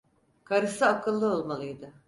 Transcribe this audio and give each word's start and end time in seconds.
Karısı 0.43 0.85
akıllı 0.85 1.25
olmalıydı. 1.33 1.93